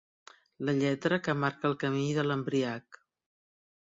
La 0.69 0.73
lletra 0.77 1.19
que 1.27 1.35
marca 1.41 1.69
el 1.71 1.77
camí 1.83 2.07
de 2.19 2.23
l'embriac. 2.31 2.99